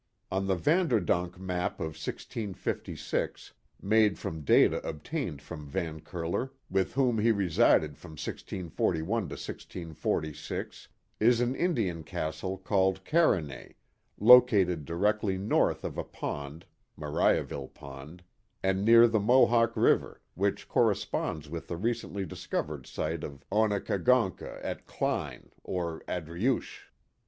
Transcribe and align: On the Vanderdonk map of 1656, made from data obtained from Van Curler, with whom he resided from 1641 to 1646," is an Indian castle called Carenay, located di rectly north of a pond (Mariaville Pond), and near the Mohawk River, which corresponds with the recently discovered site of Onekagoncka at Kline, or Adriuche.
On 0.31 0.47
the 0.47 0.55
Vanderdonk 0.55 1.37
map 1.37 1.73
of 1.75 1.89
1656, 1.93 3.53
made 3.83 4.17
from 4.17 4.41
data 4.41 4.81
obtained 4.83 5.43
from 5.43 5.67
Van 5.67 5.99
Curler, 5.99 6.49
with 6.71 6.95
whom 6.95 7.19
he 7.19 7.31
resided 7.31 7.99
from 7.99 8.13
1641 8.13 9.05
to 9.29 9.33
1646," 9.35 10.87
is 11.19 11.39
an 11.39 11.53
Indian 11.53 12.03
castle 12.03 12.57
called 12.57 13.05
Carenay, 13.05 13.75
located 14.17 14.85
di 14.85 14.93
rectly 14.95 15.37
north 15.37 15.83
of 15.83 15.99
a 15.99 16.03
pond 16.03 16.65
(Mariaville 16.97 17.71
Pond), 17.71 18.23
and 18.63 18.83
near 18.83 19.07
the 19.07 19.19
Mohawk 19.19 19.73
River, 19.77 20.19
which 20.33 20.67
corresponds 20.67 21.47
with 21.47 21.67
the 21.67 21.77
recently 21.77 22.25
discovered 22.25 22.87
site 22.87 23.23
of 23.23 23.45
Onekagoncka 23.51 24.61
at 24.63 24.87
Kline, 24.87 25.51
or 25.63 25.99
Adriuche. 26.07 26.87